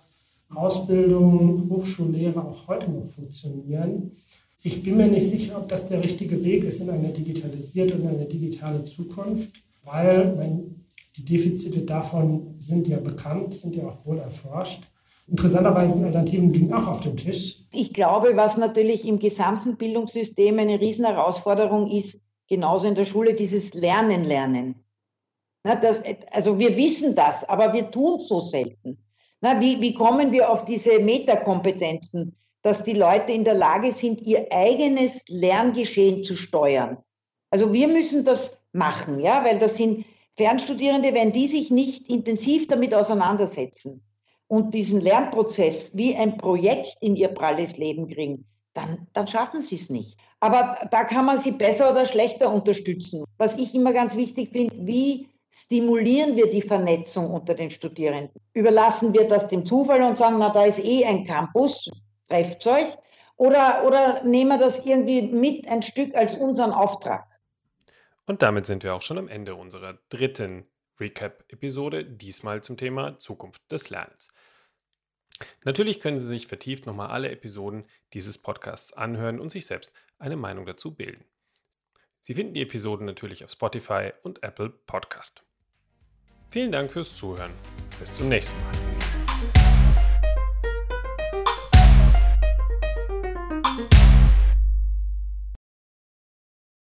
Ausbildung, 0.50 1.70
Hochschullehre 1.70 2.44
auch 2.44 2.68
heute 2.68 2.90
noch 2.90 3.06
funktionieren. 3.06 4.12
Ich 4.62 4.82
bin 4.82 4.96
mir 4.96 5.06
nicht 5.08 5.28
sicher, 5.28 5.56
ob 5.56 5.68
das 5.68 5.88
der 5.88 6.02
richtige 6.02 6.44
Weg 6.44 6.64
ist 6.64 6.80
in 6.80 6.90
eine 6.90 7.08
digitalisierte 7.08 7.94
und 7.94 8.06
eine 8.06 8.26
digitale 8.26 8.84
Zukunft, 8.84 9.50
weil 9.84 10.66
die 11.16 11.24
Defizite 11.24 11.80
davon 11.80 12.54
sind 12.58 12.86
ja 12.88 12.98
bekannt, 12.98 13.54
sind 13.54 13.74
ja 13.74 13.88
auch 13.88 14.06
wohl 14.06 14.18
erforscht. 14.18 14.82
Interessanterweise 15.28 15.98
die 15.98 16.04
Alternativen 16.04 16.52
liegen 16.52 16.74
auch 16.74 16.86
auf 16.86 17.00
dem 17.00 17.16
Tisch. 17.16 17.58
Ich 17.70 17.92
glaube, 17.92 18.36
was 18.36 18.56
natürlich 18.56 19.06
im 19.06 19.18
gesamten 19.18 19.76
Bildungssystem 19.76 20.58
eine 20.58 20.80
Riesenherausforderung 20.80 21.90
ist, 21.90 22.20
genauso 22.48 22.88
in 22.88 22.94
der 22.94 23.04
Schule, 23.04 23.34
dieses 23.34 23.72
Lernen, 23.72 24.24
Lernen. 24.24 24.84
Na, 25.64 25.76
das, 25.76 26.02
also 26.32 26.58
wir 26.58 26.76
wissen 26.76 27.14
das, 27.14 27.48
aber 27.48 27.72
wir 27.72 27.90
tun 27.90 28.16
es 28.16 28.28
so 28.28 28.40
selten. 28.40 28.98
Na, 29.40 29.60
wie, 29.60 29.80
wie 29.80 29.94
kommen 29.94 30.32
wir 30.32 30.50
auf 30.50 30.64
diese 30.64 30.98
Metakompetenzen, 30.98 32.36
dass 32.62 32.82
die 32.82 32.94
Leute 32.94 33.32
in 33.32 33.44
der 33.44 33.54
Lage 33.54 33.92
sind, 33.92 34.20
ihr 34.22 34.48
eigenes 34.50 35.22
Lerngeschehen 35.28 36.24
zu 36.24 36.36
steuern? 36.36 36.98
Also 37.50 37.72
wir 37.72 37.86
müssen 37.86 38.24
das 38.24 38.58
machen, 38.72 39.20
ja, 39.20 39.44
weil 39.44 39.58
das 39.58 39.76
sind 39.76 40.04
Fernstudierende, 40.36 41.14
wenn 41.14 41.30
die 41.30 41.46
sich 41.46 41.70
nicht 41.70 42.08
intensiv 42.08 42.66
damit 42.66 42.94
auseinandersetzen 42.94 44.02
und 44.48 44.74
diesen 44.74 45.00
Lernprozess 45.00 45.96
wie 45.96 46.14
ein 46.14 46.36
Projekt 46.36 46.96
in 47.00 47.16
ihr 47.16 47.28
pralles 47.28 47.76
Leben 47.76 48.06
kriegen, 48.06 48.44
dann, 48.74 49.06
dann 49.12 49.26
schaffen 49.26 49.60
sie 49.60 49.76
es 49.76 49.90
nicht. 49.90 50.16
Aber 50.40 50.78
da 50.90 51.04
kann 51.04 51.24
man 51.24 51.38
sie 51.38 51.52
besser 51.52 51.90
oder 51.90 52.04
schlechter 52.04 52.52
unterstützen. 52.52 53.24
Was 53.38 53.56
ich 53.56 53.74
immer 53.74 53.92
ganz 53.92 54.16
wichtig 54.16 54.50
finde, 54.50 54.74
wie 54.86 55.28
stimulieren 55.50 56.36
wir 56.36 56.50
die 56.50 56.62
Vernetzung 56.62 57.30
unter 57.30 57.54
den 57.54 57.70
Studierenden? 57.70 58.40
Überlassen 58.54 59.12
wir 59.12 59.28
das 59.28 59.48
dem 59.48 59.64
Zufall 59.64 60.02
und 60.02 60.18
sagen, 60.18 60.38
na, 60.38 60.50
da 60.50 60.64
ist 60.64 60.80
eh 60.80 61.04
ein 61.04 61.24
Campus, 61.24 61.90
trefft 62.28 62.66
euch? 62.66 62.88
Oder, 63.36 63.84
oder 63.86 64.24
nehmen 64.24 64.50
wir 64.50 64.58
das 64.58 64.84
irgendwie 64.84 65.22
mit 65.22 65.68
ein 65.68 65.82
Stück 65.82 66.14
als 66.14 66.34
unseren 66.34 66.72
Auftrag? 66.72 67.26
Und 68.26 68.42
damit 68.42 68.66
sind 68.66 68.84
wir 68.84 68.94
auch 68.94 69.02
schon 69.02 69.18
am 69.18 69.28
Ende 69.28 69.54
unserer 69.54 69.98
dritten 70.08 70.66
Recap-Episode, 71.00 72.04
diesmal 72.04 72.62
zum 72.62 72.76
Thema 72.76 73.18
Zukunft 73.18 73.60
des 73.70 73.90
Lernens. 73.90 74.28
Natürlich 75.64 76.00
können 76.00 76.18
Sie 76.18 76.26
sich 76.26 76.46
vertieft 76.46 76.86
nochmal 76.86 77.10
alle 77.10 77.30
Episoden 77.30 77.84
dieses 78.12 78.38
Podcasts 78.38 78.92
anhören 78.92 79.40
und 79.40 79.50
sich 79.50 79.66
selbst 79.66 79.92
eine 80.18 80.36
Meinung 80.36 80.66
dazu 80.66 80.94
bilden. 80.94 81.24
Sie 82.20 82.34
finden 82.34 82.54
die 82.54 82.62
Episoden 82.62 83.04
natürlich 83.04 83.44
auf 83.44 83.50
Spotify 83.50 84.12
und 84.22 84.42
Apple 84.42 84.70
Podcast. 84.70 85.42
Vielen 86.50 86.70
Dank 86.70 86.92
fürs 86.92 87.16
Zuhören. 87.16 87.52
Bis 87.98 88.14
zum 88.14 88.28
nächsten 88.28 88.56
Mal. 88.60 88.91